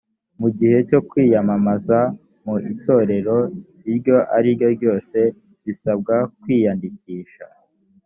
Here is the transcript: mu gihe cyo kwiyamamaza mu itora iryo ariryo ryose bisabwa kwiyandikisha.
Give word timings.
mu 0.39 0.49
gihe 0.57 0.77
cyo 0.89 0.99
kwiyamamaza 1.09 1.99
mu 2.45 2.55
itora 2.71 3.11
iryo 3.91 4.17
ariryo 4.37 4.67
ryose 4.75 5.17
bisabwa 5.65 6.15
kwiyandikisha. 6.41 7.45